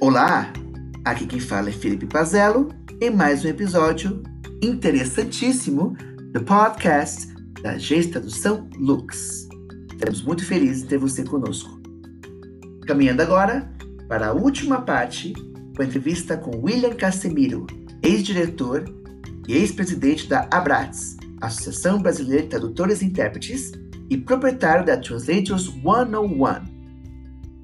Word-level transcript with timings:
Olá, 0.00 0.52
aqui 1.04 1.26
quem 1.26 1.40
fala 1.40 1.70
é 1.70 1.72
Felipe 1.72 2.06
Pazello 2.06 2.68
em 3.00 3.10
mais 3.10 3.44
um 3.44 3.48
episódio 3.48 4.22
interessantíssimo 4.62 5.96
do 6.32 6.40
podcast 6.44 7.26
da 7.64 7.76
G 7.76 8.06
Tradução 8.06 8.70
Lux. 8.76 9.48
Estamos 9.92 10.22
muito 10.22 10.44
felizes 10.44 10.82
de 10.82 10.90
ter 10.90 10.98
você 10.98 11.24
conosco. 11.24 11.82
Caminhando 12.86 13.22
agora 13.22 13.68
para 14.06 14.28
a 14.28 14.32
última 14.32 14.82
parte 14.82 15.32
com 15.74 15.82
a 15.82 15.84
entrevista 15.84 16.36
com 16.36 16.62
William 16.62 16.94
Casemiro, 16.94 17.66
ex-diretor 18.00 18.84
e 19.48 19.54
ex-presidente 19.54 20.28
da 20.28 20.48
ABRATS, 20.52 21.16
Associação 21.40 22.00
Brasileira 22.00 22.44
de 22.44 22.50
Tradutores 22.50 23.02
e 23.02 23.06
Intérpretes, 23.06 23.72
e 24.08 24.16
proprietário 24.16 24.86
da 24.86 24.96
Translators 24.96 25.64
101, 25.64 26.78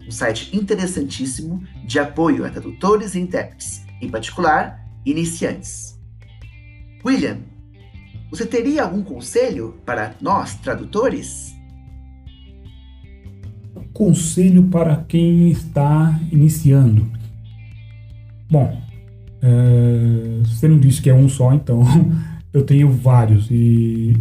um 0.07 0.11
site 0.11 0.55
interessantíssimo 0.55 1.63
de 1.85 1.99
apoio 1.99 2.45
a 2.45 2.51
tradutores 2.51 3.15
e 3.15 3.21
intérpretes, 3.21 3.85
em 4.01 4.09
particular 4.09 4.85
iniciantes. 5.05 5.99
William, 7.05 7.39
você 8.31 8.47
teria 8.47 8.83
algum 8.83 9.03
conselho 9.03 9.75
para 9.85 10.15
nós, 10.21 10.57
tradutores? 10.57 11.55
Conselho 13.93 14.65
para 14.65 15.05
quem 15.07 15.51
está 15.51 16.19
iniciando. 16.33 17.07
Bom, 18.51 18.81
é, 19.43 20.41
você 20.45 20.67
não 20.67 20.79
disse 20.79 21.03
que 21.03 21.11
é 21.11 21.15
um 21.15 21.29
só, 21.29 21.53
então 21.53 21.83
eu 22.53 22.65
tenho 22.65 22.91
vários 22.91 23.49
e 23.51 24.17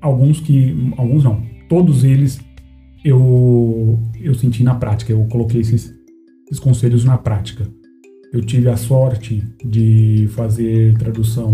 alguns 0.00 0.40
que, 0.40 0.92
alguns 0.96 1.24
não, 1.24 1.42
todos 1.68 2.04
eles 2.04 2.40
eu, 3.04 4.00
eu 4.20 4.34
senti 4.34 4.64
na 4.64 4.74
prática, 4.74 5.12
eu 5.12 5.24
coloquei 5.26 5.60
esses, 5.60 5.95
esses 6.46 6.58
conselhos 6.58 7.04
na 7.04 7.18
prática. 7.18 7.66
Eu 8.32 8.40
tive 8.40 8.68
a 8.68 8.76
sorte 8.76 9.42
de 9.64 10.28
fazer 10.32 10.96
tradução 10.98 11.52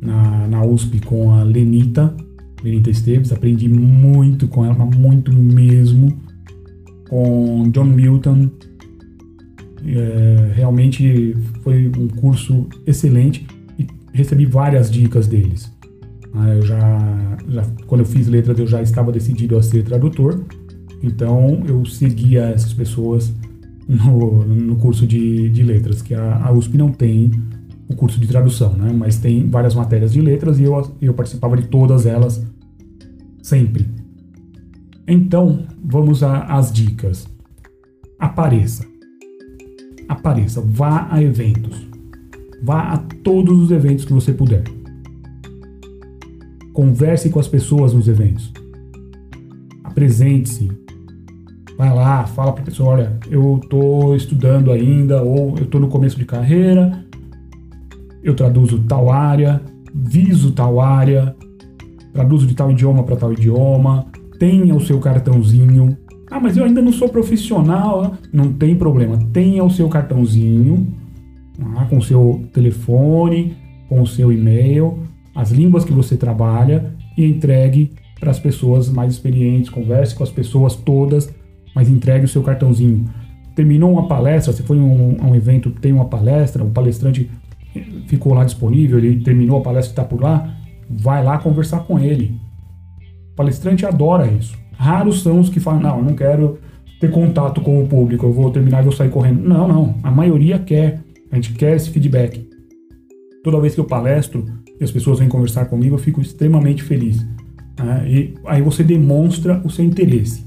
na, 0.00 0.46
na 0.48 0.64
USP 0.64 1.00
com 1.00 1.32
a 1.32 1.42
Lenita, 1.42 2.14
Lenita 2.62 2.90
Esteves, 2.90 3.32
aprendi 3.32 3.68
muito 3.68 4.46
com 4.48 4.64
ela, 4.64 4.84
muito 4.84 5.32
mesmo, 5.32 6.16
com 7.08 7.70
John 7.70 7.84
Milton. 7.84 8.50
É, 9.86 10.52
realmente 10.54 11.34
foi 11.62 11.90
um 11.96 12.06
curso 12.08 12.68
excelente 12.86 13.46
e 13.78 13.86
recebi 14.12 14.44
várias 14.46 14.90
dicas 14.90 15.26
deles. 15.26 15.72
Ah, 16.34 16.50
eu 16.50 16.62
já, 16.62 17.36
já, 17.48 17.66
quando 17.86 18.02
eu 18.02 18.06
fiz 18.06 18.28
letras, 18.28 18.58
eu 18.58 18.66
já 18.66 18.82
estava 18.82 19.10
decidido 19.10 19.56
a 19.56 19.62
ser 19.62 19.82
tradutor, 19.82 20.44
então 21.02 21.62
eu 21.66 21.84
seguia 21.84 22.44
essas 22.44 22.72
pessoas 22.72 23.32
no, 23.90 24.44
no 24.44 24.76
curso 24.76 25.06
de, 25.06 25.48
de 25.50 25.62
letras, 25.62 26.00
que 26.00 26.14
a, 26.14 26.44
a, 26.44 26.52
USP 26.52 26.78
não 26.78 26.90
tem 26.90 27.30
o 27.88 27.96
curso 27.96 28.20
de 28.20 28.26
tradução, 28.28 28.72
né? 28.74 28.92
mas 28.96 29.18
tem 29.18 29.48
várias 29.48 29.74
matérias 29.74 30.12
de 30.12 30.20
letras 30.20 30.58
e 30.60 30.62
eu, 30.62 30.96
eu 31.02 31.12
participava 31.12 31.56
de 31.56 31.64
todas 31.64 32.06
elas 32.06 32.44
sempre. 33.42 33.88
Então, 35.08 35.64
vamos 35.84 36.22
às 36.22 36.72
dicas. 36.72 37.26
Apareça. 38.18 38.86
Apareça, 40.08 40.60
vá 40.60 41.08
a 41.10 41.20
eventos. 41.20 41.88
Vá 42.62 42.92
a 42.92 42.98
todos 42.98 43.58
os 43.58 43.70
eventos 43.70 44.04
que 44.04 44.12
você 44.12 44.32
puder 44.32 44.62
Converse 46.72 47.28
com 47.30 47.40
as 47.40 47.48
pessoas 47.48 47.92
nos 47.92 48.06
eventos. 48.06 48.52
Apresente-se. 49.82 50.70
Vai 51.80 51.94
lá, 51.94 52.26
fala 52.26 52.52
para 52.52 52.60
a 52.60 52.64
pessoa, 52.66 52.90
olha, 52.90 53.18
eu 53.30 53.58
estou 53.62 54.14
estudando 54.14 54.70
ainda 54.70 55.22
ou 55.22 55.56
eu 55.56 55.64
estou 55.64 55.80
no 55.80 55.88
começo 55.88 56.18
de 56.18 56.26
carreira, 56.26 57.02
eu 58.22 58.36
traduzo 58.36 58.80
tal 58.80 59.10
área, 59.10 59.62
viso 59.94 60.52
tal 60.52 60.78
área, 60.78 61.34
traduzo 62.12 62.46
de 62.46 62.54
tal 62.54 62.70
idioma 62.70 63.02
para 63.02 63.16
tal 63.16 63.32
idioma, 63.32 64.04
tenha 64.38 64.74
o 64.74 64.80
seu 64.82 65.00
cartãozinho. 65.00 65.96
Ah, 66.30 66.38
mas 66.38 66.54
eu 66.58 66.64
ainda 66.64 66.82
não 66.82 66.92
sou 66.92 67.08
profissional. 67.08 68.14
Não 68.30 68.52
tem 68.52 68.76
problema, 68.76 69.18
tenha 69.32 69.64
o 69.64 69.70
seu 69.70 69.88
cartãozinho 69.88 70.86
ah, 71.78 71.86
com 71.86 71.96
o 71.96 72.02
seu 72.02 72.46
telefone, 72.52 73.56
com 73.88 74.02
o 74.02 74.06
seu 74.06 74.30
e-mail 74.30 74.98
as 75.34 75.50
línguas 75.50 75.82
que 75.82 75.92
você 75.94 76.14
trabalha 76.14 76.94
e 77.16 77.24
entregue 77.24 77.92
para 78.18 78.30
as 78.30 78.38
pessoas 78.38 78.90
mais 78.90 79.14
experientes, 79.14 79.70
converse 79.70 80.14
com 80.14 80.22
as 80.22 80.30
pessoas 80.30 80.76
todas, 80.76 81.32
mas 81.74 81.88
entregue 81.88 82.24
o 82.24 82.28
seu 82.28 82.42
cartãozinho. 82.42 83.08
Terminou 83.54 83.92
uma 83.92 84.06
palestra, 84.06 84.52
você 84.52 84.62
foi 84.62 84.78
a 84.78 84.82
um, 84.82 85.16
um, 85.28 85.34
evento, 85.34 85.70
tem 85.70 85.92
uma 85.92 86.06
palestra, 86.06 86.64
o 86.64 86.70
palestrante 86.70 87.30
ficou 88.06 88.34
lá 88.34 88.44
disponível, 88.44 88.98
ele 88.98 89.22
terminou 89.22 89.58
a 89.58 89.62
palestra 89.62 89.92
está 89.92 90.04
por 90.04 90.20
lá, 90.20 90.56
vai 90.88 91.22
lá 91.22 91.38
conversar 91.38 91.80
com 91.80 91.98
ele. 91.98 92.38
O 93.32 93.36
palestrante 93.36 93.86
adora 93.86 94.26
isso. 94.26 94.58
Raros 94.72 95.22
são 95.22 95.40
os 95.40 95.48
que 95.48 95.60
falam, 95.60 95.80
não, 95.80 95.98
eu 95.98 96.04
não 96.04 96.14
quero 96.14 96.58
ter 97.00 97.10
contato 97.10 97.60
com 97.60 97.82
o 97.82 97.86
público, 97.86 98.26
eu 98.26 98.32
vou 98.32 98.50
terminar 98.50 98.80
e 98.80 98.84
vou 98.84 98.92
sair 98.92 99.10
correndo. 99.10 99.46
Não, 99.46 99.68
não, 99.68 99.94
a 100.02 100.10
maioria 100.10 100.58
quer, 100.58 101.00
a 101.30 101.36
gente 101.36 101.52
quer 101.52 101.76
esse 101.76 101.90
feedback. 101.90 102.48
Toda 103.42 103.60
vez 103.60 103.74
que 103.74 103.80
eu 103.80 103.84
palestro, 103.84 104.44
e 104.80 104.84
as 104.84 104.90
pessoas 104.90 105.18
vêm 105.18 105.28
conversar 105.28 105.66
comigo, 105.66 105.94
eu 105.94 105.98
fico 105.98 106.20
extremamente 106.20 106.82
feliz. 106.82 107.22
Né? 107.78 108.04
E 108.08 108.34
aí 108.46 108.62
você 108.62 108.82
demonstra 108.82 109.60
o 109.64 109.70
seu 109.70 109.84
interesse. 109.84 110.46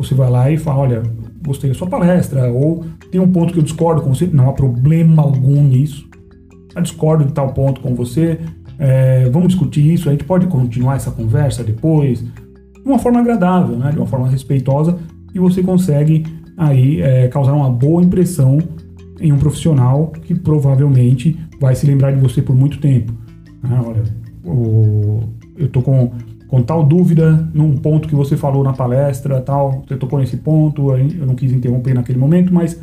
Você 0.00 0.14
vai 0.14 0.30
lá 0.30 0.50
e 0.50 0.56
fala, 0.56 0.78
olha, 0.78 1.02
gostei 1.44 1.68
da 1.68 1.76
sua 1.76 1.86
palestra, 1.86 2.50
ou 2.50 2.86
tem 3.10 3.20
um 3.20 3.30
ponto 3.30 3.52
que 3.52 3.58
eu 3.58 3.62
discordo 3.62 4.00
com 4.00 4.14
você, 4.14 4.26
não 4.26 4.48
há 4.48 4.52
problema 4.54 5.22
algum 5.22 5.62
nisso. 5.62 6.08
Eu 6.74 6.80
discordo 6.80 7.26
de 7.26 7.32
tal 7.32 7.52
ponto 7.52 7.82
com 7.82 7.94
você, 7.94 8.38
é, 8.78 9.28
vamos 9.28 9.48
discutir 9.48 9.92
isso, 9.92 10.08
a 10.08 10.12
gente 10.12 10.24
pode 10.24 10.46
continuar 10.46 10.96
essa 10.96 11.10
conversa 11.10 11.62
depois, 11.62 12.20
de 12.20 12.82
uma 12.82 12.98
forma 12.98 13.20
agradável, 13.20 13.76
né? 13.76 13.90
de 13.90 13.98
uma 13.98 14.06
forma 14.06 14.26
respeitosa, 14.26 14.98
e 15.34 15.38
você 15.38 15.62
consegue 15.62 16.24
aí 16.56 17.02
é, 17.02 17.28
causar 17.28 17.52
uma 17.52 17.68
boa 17.68 18.02
impressão 18.02 18.56
em 19.20 19.32
um 19.32 19.38
profissional 19.38 20.06
que 20.22 20.34
provavelmente 20.34 21.38
vai 21.60 21.74
se 21.74 21.86
lembrar 21.86 22.12
de 22.12 22.20
você 22.20 22.40
por 22.40 22.56
muito 22.56 22.78
tempo. 22.78 23.12
Ah, 23.64 23.82
olha, 23.86 24.02
o, 24.46 25.20
eu 25.58 25.68
tô 25.68 25.82
com, 25.82 26.12
com 26.50 26.60
tal 26.62 26.84
dúvida 26.84 27.48
num 27.54 27.76
ponto 27.76 28.08
que 28.08 28.14
você 28.14 28.36
falou 28.36 28.64
na 28.64 28.72
palestra, 28.72 29.40
tal, 29.40 29.84
você 29.86 29.96
tocou 29.96 30.18
nesse 30.18 30.36
ponto, 30.36 30.90
eu 30.90 31.24
não 31.24 31.36
quis 31.36 31.52
interromper 31.52 31.94
naquele 31.94 32.18
momento, 32.18 32.52
mas 32.52 32.80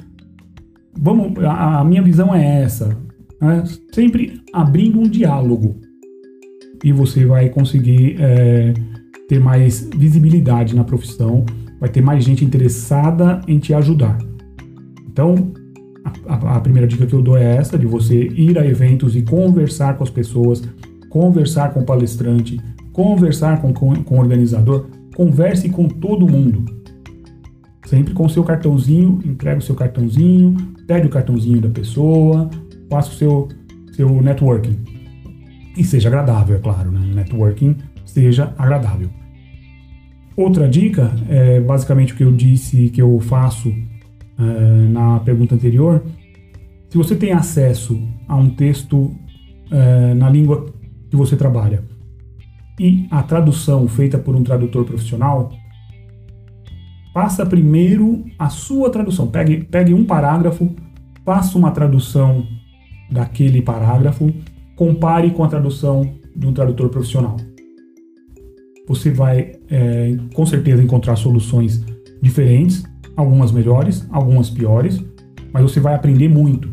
vamos, 0.98 1.38
a, 1.44 1.82
a 1.82 1.84
minha 1.84 2.02
visão 2.02 2.34
é 2.34 2.62
essa, 2.62 2.98
né? 3.42 3.66
sempre 3.92 4.42
abrindo 4.54 4.98
um 4.98 5.04
diálogo 5.04 5.82
e 6.82 6.94
você 6.94 7.26
vai 7.26 7.50
conseguir 7.50 8.16
é, 8.22 8.74
ter 9.28 9.42
mais 9.42 9.90
visibilidade 9.94 10.74
na 10.74 10.86
profissão, 10.86 11.46
vai 11.78 11.90
ter 11.90 12.02
mais 12.02 12.24
gente 12.24 12.46
interessada 12.46 13.42
em 13.50 13.60
te 13.60 13.74
ajudar. 13.74 14.18
Então, 15.12 15.52
a, 16.26 16.56
a, 16.56 16.60
primeira 16.62 16.88
dica 16.88 17.06
que 17.06 17.14
eu 17.14 17.22
dou 17.22 17.36
é 17.36 17.58
essa, 17.58 17.78
de 17.78 17.86
você 17.86 18.28
ir 18.28 18.58
a 18.58 18.66
eventos 18.66 19.14
e 19.14 19.24
conversar 19.24 19.98
com 19.98 20.06
as 20.06 20.10
pessoas, 20.10 20.64
conversar 21.10 21.74
com 21.74 21.82
o 21.82 21.86
palestrante, 21.86 22.58
conversar 22.98 23.62
com, 23.62 23.72
com, 23.72 23.94
com 24.04 24.16
o 24.16 24.20
organizador, 24.20 24.88
converse 25.16 25.70
com 25.70 25.88
todo 25.88 26.28
mundo. 26.28 26.66
Sempre 27.86 28.12
com 28.16 28.26
o 28.26 28.30
seu 28.30 28.44
cartãozinho, 28.44 29.22
entrega 29.24 29.60
o 29.60 29.62
seu 29.62 29.76
cartãozinho, 29.76 30.58
pegue 30.88 31.06
o 31.06 31.10
cartãozinho 31.10 31.62
da 31.62 31.70
pessoa, 31.70 32.50
faça 32.90 33.12
o 33.12 33.14
seu, 33.14 33.48
seu 33.94 34.20
networking. 34.20 34.80
E 35.78 35.84
seja 35.84 36.10
agradável, 36.10 36.56
é 36.56 36.60
claro, 36.60 36.92
né? 36.92 37.00
Networking 37.14 37.76
seja 38.04 38.52
agradável. 38.58 39.10
Outra 40.36 40.68
dica 40.68 41.12
é 41.30 41.60
basicamente 41.60 42.14
o 42.14 42.16
que 42.16 42.24
eu 42.24 42.32
disse 42.32 42.90
que 42.90 43.02
eu 43.02 43.20
faço 43.20 43.70
uh, 43.70 44.90
na 44.92 45.20
pergunta 45.20 45.54
anterior, 45.54 46.04
se 46.90 46.98
você 46.98 47.16
tem 47.16 47.32
acesso 47.32 48.02
a 48.28 48.36
um 48.36 48.50
texto 48.50 48.98
uh, 48.98 50.16
na 50.16 50.32
língua 50.32 50.74
que 51.12 51.16
você 51.16 51.36
trabalha 51.36 51.84
e 52.80 53.08
a 53.10 53.24
tradução 53.24 53.88
feita 53.88 54.18
por 54.18 54.36
um 54.36 54.44
tradutor 54.44 54.86
profissional, 54.86 55.52
faça 57.14 57.46
primeiro 57.46 58.24
a 58.38 58.50
sua 58.50 58.90
tradução. 58.90 59.28
Pegue, 59.28 59.64
pegue 59.64 59.94
um 59.94 60.06
parágrafo, 60.06 60.70
faça 61.26 61.58
uma 61.58 61.72
tradução 61.72 62.46
daquele 63.10 63.62
parágrafo, 63.62 64.32
compare 64.76 65.32
com 65.32 65.44
a 65.44 65.48
tradução 65.48 66.14
de 66.36 66.46
um 66.46 66.54
tradutor 66.54 66.90
profissional. 66.90 67.38
Você 68.88 69.12
vai, 69.12 69.54
é, 69.70 70.16
com 70.34 70.46
certeza, 70.46 70.82
encontrar 70.82 71.16
soluções 71.16 71.84
diferentes 72.22 72.84
algumas 73.18 73.52
melhores, 73.52 74.08
algumas 74.12 74.50
piores, 74.50 75.04
mas 75.52 75.64
você 75.64 75.80
vai 75.80 75.96
aprender 75.96 76.30
muito. 76.30 76.72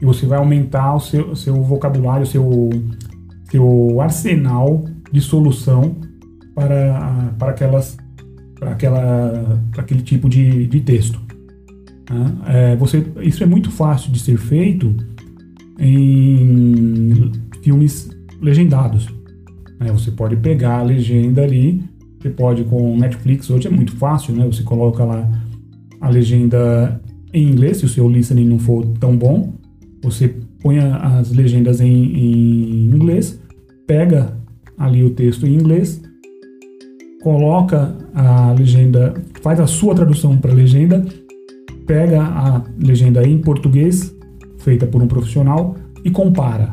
E 0.00 0.04
você 0.04 0.24
vai 0.24 0.38
aumentar 0.38 0.94
o 0.94 1.00
seu, 1.00 1.36
seu 1.36 1.62
vocabulário, 1.62 2.26
seu, 2.26 2.70
seu 3.50 4.00
arsenal 4.00 4.82
de 5.14 5.20
solução 5.20 5.94
para, 6.56 7.32
para, 7.38 7.50
aquelas, 7.50 7.96
para, 8.58 8.72
aquela, 8.72 9.62
para 9.70 9.82
aquele 9.82 10.02
tipo 10.02 10.28
de, 10.28 10.66
de 10.66 10.80
texto. 10.80 11.20
Né? 12.10 12.32
É, 12.46 12.76
você, 12.76 13.06
isso 13.22 13.44
é 13.44 13.46
muito 13.46 13.70
fácil 13.70 14.10
de 14.10 14.18
ser 14.18 14.36
feito 14.36 14.92
em 15.78 17.30
filmes 17.62 18.10
legendados. 18.42 19.06
Né? 19.78 19.92
Você 19.92 20.10
pode 20.10 20.34
pegar 20.34 20.78
a 20.78 20.82
legenda 20.82 21.44
ali, 21.44 21.84
você 22.20 22.30
pode 22.30 22.64
com 22.64 22.96
Netflix, 22.98 23.48
hoje 23.50 23.68
é 23.68 23.70
muito 23.70 23.94
fácil, 23.96 24.34
né? 24.34 24.44
Você 24.46 24.64
coloca 24.64 25.04
lá 25.04 25.30
a 26.00 26.08
legenda 26.08 27.00
em 27.32 27.50
inglês, 27.50 27.76
se 27.76 27.84
o 27.84 27.88
seu 27.88 28.08
listening 28.08 28.46
não 28.48 28.58
for 28.58 28.84
tão 28.98 29.16
bom, 29.16 29.52
você 30.02 30.34
põe 30.60 30.78
as 30.78 31.30
legendas 31.30 31.80
em, 31.80 31.92
em 31.92 32.86
inglês, 32.86 33.38
pega 33.86 34.34
ali 34.78 35.02
o 35.04 35.10
texto 35.10 35.46
em 35.46 35.54
inglês, 35.54 36.00
coloca 37.22 37.96
a 38.14 38.52
legenda, 38.52 39.14
faz 39.40 39.58
a 39.58 39.66
sua 39.66 39.94
tradução 39.94 40.36
para 40.36 40.52
a 40.52 40.54
legenda, 40.54 41.04
pega 41.86 42.22
a 42.22 42.62
legenda 42.78 43.26
em 43.26 43.38
português, 43.38 44.14
feita 44.58 44.86
por 44.86 45.02
um 45.02 45.08
profissional, 45.08 45.76
e 46.04 46.10
compara. 46.10 46.70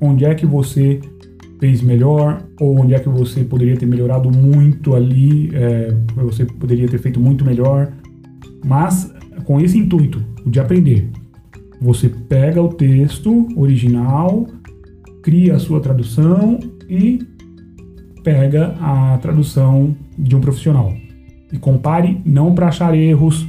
Onde 0.00 0.24
é 0.24 0.34
que 0.34 0.46
você 0.46 1.00
fez 1.58 1.82
melhor, 1.82 2.44
ou 2.60 2.78
onde 2.78 2.94
é 2.94 3.00
que 3.00 3.08
você 3.08 3.42
poderia 3.42 3.76
ter 3.76 3.86
melhorado 3.86 4.30
muito 4.30 4.94
ali, 4.94 5.50
é, 5.52 5.92
você 6.14 6.44
poderia 6.44 6.88
ter 6.88 6.98
feito 6.98 7.18
muito 7.18 7.44
melhor, 7.44 7.92
mas 8.64 9.12
com 9.44 9.60
esse 9.60 9.78
intuito 9.78 10.22
de 10.46 10.60
aprender. 10.60 11.10
Você 11.80 12.08
pega 12.08 12.62
o 12.62 12.68
texto 12.68 13.48
original, 13.56 14.46
cria 15.28 15.56
a 15.56 15.58
sua 15.58 15.78
tradução 15.78 16.58
e 16.88 17.18
pega 18.24 18.74
a 18.80 19.18
tradução 19.18 19.94
de 20.18 20.34
um 20.34 20.40
profissional. 20.40 20.94
E 21.52 21.58
compare 21.58 22.18
não 22.24 22.54
para 22.54 22.68
achar 22.68 22.96
erros, 22.96 23.46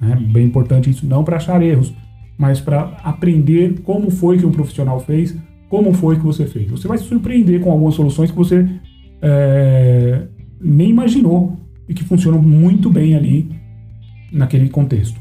né? 0.00 0.16
bem 0.32 0.44
importante 0.44 0.90
isso, 0.90 1.06
não 1.06 1.22
para 1.22 1.36
achar 1.36 1.62
erros, 1.62 1.94
mas 2.36 2.60
para 2.60 2.98
aprender 3.04 3.80
como 3.82 4.10
foi 4.10 4.38
que 4.38 4.44
um 4.44 4.50
profissional 4.50 4.98
fez, 4.98 5.36
como 5.68 5.94
foi 5.94 6.16
que 6.16 6.24
você 6.24 6.46
fez. 6.46 6.68
Você 6.68 6.88
vai 6.88 6.98
se 6.98 7.04
surpreender 7.04 7.60
com 7.60 7.70
algumas 7.70 7.94
soluções 7.94 8.32
que 8.32 8.36
você 8.36 8.68
é, 9.22 10.26
nem 10.60 10.90
imaginou 10.90 11.56
e 11.88 11.94
que 11.94 12.02
funcionam 12.02 12.42
muito 12.42 12.90
bem 12.90 13.14
ali 13.14 13.48
naquele 14.32 14.68
contexto. 14.68 15.20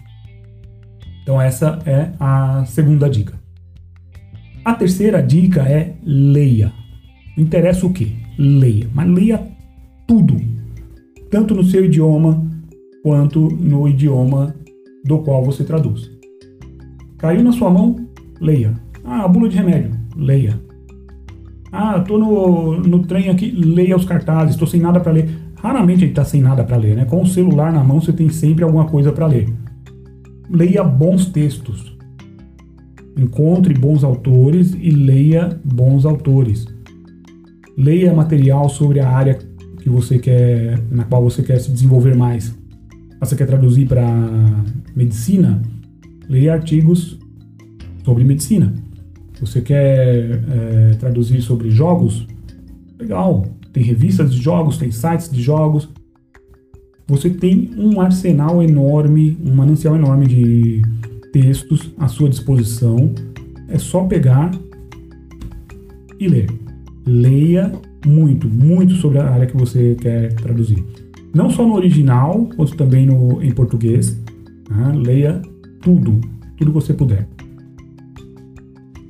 Então, 1.22 1.39
essa 1.39 1.78
é 1.86 2.13
a 2.19 2.66
segunda 2.66 3.07
dica. 3.07 3.43
A 4.65 4.74
terceira 4.74 5.21
dica 5.21 5.62
é 5.63 5.95
leia. 6.04 6.71
interessa 7.38 7.86
o 7.86 7.92
que? 7.92 8.15
Leia. 8.38 8.88
Mas 8.94 9.10
leia 9.10 9.48
tudo. 10.07 10.39
Tanto 11.30 11.54
no 11.54 11.63
seu 11.63 11.83
idioma 11.83 12.45
quanto 13.04 13.50
no 13.50 13.88
idioma 13.88 14.56
do 15.04 15.19
qual 15.19 15.44
você 15.44 15.65
traduz. 15.65 16.10
Caiu 17.18 17.44
na 17.44 17.51
sua 17.51 17.69
mão? 17.69 18.07
Leia. 18.39 18.74
Ah, 19.04 19.24
a 19.25 19.27
bula 19.27 19.50
de 19.50 19.57
remédio? 19.57 19.92
Leia. 20.15 20.57
Ah, 21.69 21.98
estou 21.98 22.18
no, 22.18 22.80
no 22.80 23.00
trem 23.00 23.30
aqui, 23.30 23.51
leia 23.51 23.98
os 23.98 24.06
cartazes, 24.06 24.54
estou 24.54 24.68
sem 24.68 24.80
nada 24.80 25.00
para 25.00 25.12
ler. 25.12 25.30
Raramente 25.56 25.98
a 25.98 26.00
gente 26.01 26.10
está 26.10 26.24
sem 26.24 26.42
nada 26.42 26.63
para 26.63 26.77
ler, 26.77 26.95
né? 26.95 27.04
Com 27.06 27.21
o 27.21 27.27
celular 27.27 27.74
na 27.74 27.83
mão 27.83 28.00
você 28.00 28.13
tem 28.13 28.30
sempre 28.30 28.63
alguma 28.63 28.86
coisa 28.86 29.12
para 29.12 29.27
ler. 29.27 29.51
Leia 30.50 30.83
bons 30.83 31.25
textos. 31.25 31.93
Encontre 33.18 33.74
bons 33.74 34.04
autores 34.04 34.74
e 34.74 34.89
leia 34.89 35.60
bons 35.63 36.06
autores. 36.06 36.65
Leia 37.77 38.13
material 38.13 38.69
sobre 38.69 39.00
a 39.00 39.10
área 39.10 39.38
que 39.80 39.89
você 39.89 40.18
quer, 40.18 40.81
na 40.89 41.04
qual 41.04 41.24
você 41.24 41.44
quer 41.44 41.60
se 41.60 41.71
desenvolver 41.71 42.15
mais. 42.15 42.56
Você 43.19 43.36
quer 43.36 43.45
traduzir 43.45 43.88
para 43.88 44.06
medicina? 44.95 45.62
Leia 46.27 46.54
artigos 46.54 47.19
sobre 48.04 48.24
medicina. 48.24 48.74
Você 49.39 49.62
quer 49.62 50.42
é, 50.50 50.92
traduzir 51.00 51.42
sobre 51.42 51.69
jogos? 51.69 52.27
Legal. 53.00 53.45
Tem 53.71 53.83
revistas 53.83 54.33
de 54.33 54.42
jogos, 54.42 54.77
tem 54.77 54.92
sites 54.92 55.30
de 55.30 55.42
jogos. 55.42 55.89
Você 57.07 57.30
tem 57.30 57.71
um 57.77 58.00
arsenal 58.00 58.63
enorme, 58.63 59.38
um 59.44 59.54
manancial 59.54 59.95
enorme 59.95 60.27
de 60.27 60.81
textos 61.34 61.92
à 61.98 62.08
sua 62.08 62.30
disposição. 62.30 63.14
É 63.68 63.78
só 63.78 64.06
pegar 64.06 64.52
e 66.18 66.28
ler. 66.28 66.50
Leia 67.06 67.74
muito, 68.06 68.48
muito 68.48 68.94
sobre 68.96 69.18
a 69.18 69.30
área 69.30 69.48
que 69.48 69.58
você 69.58 69.98
quer 70.00 70.34
traduzir. 70.36 70.82
Não 71.34 71.50
só 71.50 71.68
no 71.68 71.74
original, 71.74 72.48
mas 72.58 72.72
também 72.72 73.06
no, 73.06 73.44
em 73.44 73.52
português. 73.52 74.18
Tá? 74.66 74.94
Leia 74.96 75.42
tudo, 75.82 76.22
tudo 76.56 76.72
que 76.72 76.76
você 76.76 76.94
puder. 76.94 77.28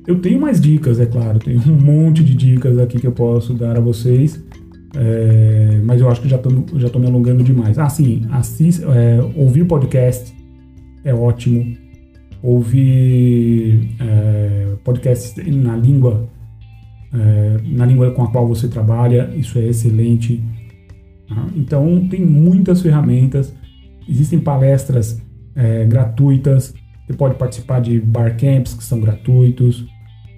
Eu 0.06 0.20
tenho 0.20 0.40
mais 0.40 0.60
dicas, 0.60 1.00
é 1.00 1.06
claro, 1.06 1.38
tem 1.38 1.56
um 1.56 1.80
monte 1.80 2.22
de 2.22 2.34
dicas 2.34 2.78
aqui 2.78 2.98
que 2.98 3.06
eu 3.06 3.12
posso 3.12 3.54
dar 3.54 3.78
a 3.78 3.80
vocês, 3.80 4.42
é, 4.94 5.80
mas 5.82 5.98
eu 6.00 6.10
acho 6.10 6.20
que 6.20 6.28
já 6.28 6.36
estou 6.36 6.52
já 6.76 6.90
tô 6.90 6.98
me 6.98 7.06
alongando 7.06 7.42
demais. 7.42 7.78
Ah, 7.78 7.88
sim, 7.88 8.22
assist, 8.30 8.82
é, 8.84 9.18
ouvir 9.34 9.64
podcast 9.64 10.34
é 11.04 11.14
ótimo, 11.14 11.74
ouvir 12.44 13.96
é, 13.98 14.76
podcasts 14.84 15.34
na 15.46 15.74
língua 15.74 16.28
é, 17.14 17.60
na 17.64 17.86
língua 17.86 18.10
com 18.10 18.22
a 18.22 18.30
qual 18.30 18.46
você 18.46 18.68
trabalha, 18.68 19.30
isso 19.36 19.58
é 19.58 19.66
excelente. 19.66 20.42
Tá? 21.28 21.46
Então, 21.54 22.06
tem 22.08 22.20
muitas 22.20 22.82
ferramentas, 22.82 23.54
existem 24.08 24.40
palestras 24.40 25.22
é, 25.54 25.84
gratuitas, 25.86 26.74
você 27.06 27.14
pode 27.16 27.36
participar 27.36 27.80
de 27.80 28.00
barcamps 28.00 28.74
que 28.74 28.82
são 28.82 29.00
gratuitos, 29.00 29.86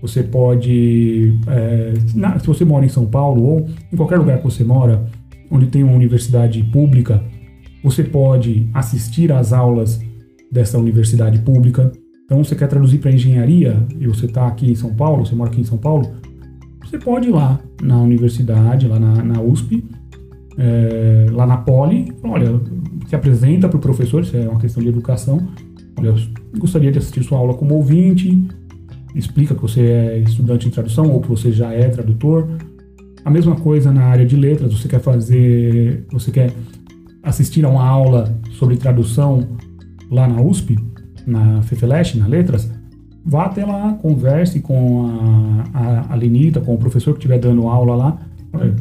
você 0.02 0.22
pode, 0.22 1.40
é, 1.46 1.94
na, 2.14 2.38
se 2.38 2.46
você 2.46 2.64
mora 2.64 2.84
em 2.84 2.90
São 2.90 3.06
Paulo 3.06 3.42
ou 3.42 3.68
em 3.90 3.96
qualquer 3.96 4.18
lugar 4.18 4.38
que 4.38 4.44
você 4.44 4.62
mora, 4.62 5.06
onde 5.50 5.66
tem 5.66 5.82
uma 5.82 5.94
universidade 5.94 6.62
pública, 6.64 7.24
você 7.82 8.04
pode 8.04 8.68
assistir 8.74 9.32
às 9.32 9.52
aulas 9.52 9.98
dessa 10.50 10.78
universidade 10.78 11.38
pública. 11.40 11.92
Então, 12.24 12.42
você 12.42 12.54
quer 12.54 12.68
traduzir 12.68 12.98
para 12.98 13.12
engenharia 13.12 13.86
e 13.98 14.06
você 14.06 14.26
está 14.26 14.46
aqui 14.46 14.70
em 14.70 14.74
São 14.74 14.94
Paulo, 14.94 15.24
você 15.24 15.34
mora 15.34 15.50
aqui 15.50 15.60
em 15.60 15.64
São 15.64 15.78
Paulo, 15.78 16.10
você 16.84 16.98
pode 16.98 17.28
ir 17.28 17.32
lá 17.32 17.60
na 17.82 18.00
universidade, 18.00 18.86
lá 18.86 18.98
na, 18.98 19.22
na 19.22 19.40
USP, 19.40 19.84
é, 20.58 21.26
lá 21.32 21.46
na 21.46 21.56
Poli, 21.58 22.12
olha, 22.22 22.60
se 23.06 23.14
apresenta 23.14 23.68
para 23.68 23.76
o 23.76 23.80
professor, 23.80 24.22
isso 24.22 24.36
é 24.36 24.48
uma 24.48 24.60
questão 24.60 24.82
de 24.82 24.88
educação. 24.88 25.46
Olha, 25.98 26.08
eu 26.08 26.16
gostaria 26.58 26.90
de 26.90 26.98
assistir 26.98 27.22
sua 27.22 27.38
aula 27.38 27.54
como 27.54 27.74
ouvinte, 27.74 28.46
explica 29.14 29.54
que 29.54 29.62
você 29.62 29.80
é 29.80 30.18
estudante 30.18 30.68
em 30.68 30.70
tradução 30.70 31.10
ou 31.10 31.20
que 31.20 31.28
você 31.28 31.52
já 31.52 31.72
é 31.72 31.88
tradutor. 31.88 32.48
A 33.24 33.30
mesma 33.30 33.56
coisa 33.56 33.92
na 33.92 34.04
área 34.04 34.24
de 34.24 34.36
letras, 34.36 34.72
você 34.72 34.88
quer 34.88 35.00
fazer, 35.00 36.06
você 36.12 36.30
quer 36.30 36.52
assistir 37.22 37.64
a 37.64 37.68
uma 37.68 37.84
aula 37.84 38.38
sobre 38.52 38.76
tradução 38.76 39.56
lá 40.10 40.28
na 40.28 40.40
USP, 40.40 40.78
na 41.26 41.62
FEFELESH, 41.62 42.16
na 42.16 42.26
Letras, 42.26 42.70
vá 43.24 43.46
até 43.46 43.64
lá, 43.64 43.94
converse 43.94 44.60
com 44.60 45.64
a, 45.74 45.78
a, 45.78 46.12
a 46.12 46.14
Lenita, 46.14 46.60
com 46.60 46.74
o 46.74 46.78
professor 46.78 47.12
que 47.12 47.18
estiver 47.18 47.38
dando 47.38 47.66
aula 47.66 47.96
lá. 47.96 48.18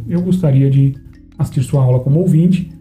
Eu 0.07 0.21
gostaria 0.21 0.69
de 0.69 0.95
assistir 1.37 1.63
sua 1.63 1.83
aula 1.83 1.99
como 1.99 2.19
ouvinte. 2.19 2.71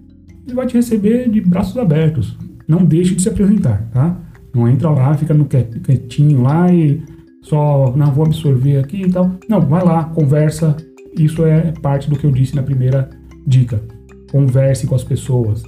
Ele 0.46 0.54
vai 0.54 0.66
te 0.66 0.74
receber 0.74 1.28
de 1.30 1.40
braços 1.40 1.76
abertos. 1.76 2.36
Não 2.68 2.84
deixe 2.84 3.14
de 3.14 3.22
se 3.22 3.28
apresentar, 3.28 3.88
tá? 3.92 4.16
Não 4.54 4.68
entra 4.68 4.90
lá, 4.90 5.14
fica 5.14 5.34
no 5.34 5.46
quietinho 5.46 6.42
lá 6.42 6.72
e 6.72 7.02
só 7.42 7.92
não 7.96 8.12
vou 8.12 8.26
absorver 8.26 8.78
aqui 8.78 9.02
e 9.02 9.10
tal. 9.10 9.32
Não, 9.48 9.60
vai 9.60 9.84
lá, 9.84 10.04
conversa. 10.04 10.76
Isso 11.18 11.44
é 11.44 11.72
parte 11.82 12.08
do 12.08 12.16
que 12.16 12.24
eu 12.24 12.30
disse 12.30 12.54
na 12.54 12.62
primeira 12.62 13.10
dica. 13.46 13.82
Converse 14.30 14.86
com 14.86 14.94
as 14.94 15.04
pessoas. 15.04 15.62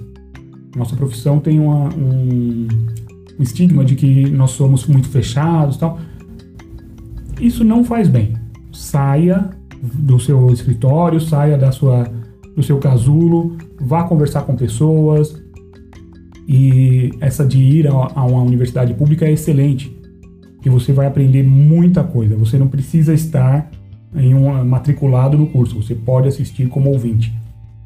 Nossa 0.76 0.94
profissão 0.94 1.40
tem 1.40 1.58
uma, 1.58 1.88
um, 1.94 2.68
um 3.38 3.42
estigma 3.42 3.82
de 3.82 3.96
que 3.96 4.28
nós 4.28 4.50
somos 4.50 4.86
muito 4.86 5.08
fechados, 5.08 5.78
tal. 5.78 5.98
Isso 7.40 7.64
não 7.64 7.82
faz 7.82 8.08
bem. 8.08 8.34
Saia 8.70 9.50
do 9.82 10.20
seu 10.20 10.50
escritório, 10.52 11.20
saia 11.20 11.56
da 11.56 11.72
sua 11.72 12.04
do 12.54 12.62
seu 12.62 12.78
casulo, 12.78 13.56
vá 13.78 14.04
conversar 14.04 14.42
com 14.42 14.56
pessoas. 14.56 15.42
E 16.48 17.10
essa 17.20 17.44
de 17.44 17.58
ir 17.58 17.86
a, 17.86 17.92
a 17.92 18.24
uma 18.24 18.40
universidade 18.40 18.94
pública 18.94 19.26
é 19.26 19.32
excelente 19.32 19.94
que 20.62 20.70
você 20.70 20.92
vai 20.92 21.06
aprender 21.06 21.42
muita 21.42 22.02
coisa. 22.02 22.36
Você 22.36 22.58
não 22.58 22.68
precisa 22.68 23.12
estar 23.12 23.70
em 24.14 24.34
um 24.34 24.64
matriculado 24.64 25.36
no 25.36 25.46
curso, 25.46 25.82
você 25.82 25.94
pode 25.94 26.28
assistir 26.28 26.68
como 26.68 26.90
ouvinte. 26.90 27.32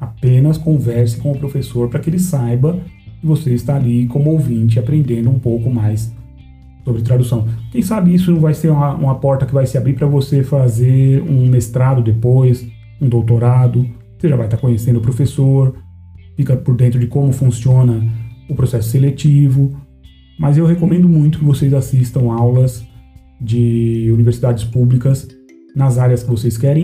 Apenas 0.01 0.57
converse 0.57 1.17
com 1.17 1.31
o 1.31 1.37
professor 1.37 1.87
para 1.87 1.99
que 1.99 2.09
ele 2.09 2.17
saiba 2.19 2.79
que 3.19 3.27
você 3.27 3.53
está 3.53 3.75
ali 3.75 4.07
como 4.07 4.31
ouvinte 4.31 4.79
aprendendo 4.79 5.29
um 5.29 5.37
pouco 5.37 5.69
mais 5.69 6.11
sobre 6.83 7.03
tradução. 7.03 7.47
Quem 7.71 7.83
sabe 7.83 8.13
isso 8.13 8.31
não 8.31 8.39
vai 8.39 8.55
ser 8.55 8.71
uma, 8.71 8.95
uma 8.95 9.15
porta 9.15 9.45
que 9.45 9.53
vai 9.53 9.67
se 9.67 9.77
abrir 9.77 9.93
para 9.93 10.07
você 10.07 10.43
fazer 10.43 11.21
um 11.21 11.47
mestrado 11.47 12.01
depois, 12.01 12.67
um 12.99 13.07
doutorado. 13.07 13.87
Você 14.17 14.27
já 14.27 14.35
vai 14.35 14.47
estar 14.47 14.57
conhecendo 14.57 14.97
o 14.97 15.01
professor, 15.01 15.75
fica 16.35 16.57
por 16.57 16.75
dentro 16.75 16.99
de 16.99 17.05
como 17.05 17.31
funciona 17.31 18.03
o 18.49 18.55
processo 18.55 18.89
seletivo, 18.89 19.79
mas 20.39 20.57
eu 20.57 20.65
recomendo 20.65 21.07
muito 21.07 21.37
que 21.37 21.45
vocês 21.45 21.73
assistam 21.73 22.31
aulas 22.33 22.83
de 23.39 24.09
universidades 24.11 24.63
públicas 24.63 25.27
nas 25.75 25.99
áreas 25.99 26.23
que 26.23 26.29
vocês 26.29 26.57
querem. 26.57 26.83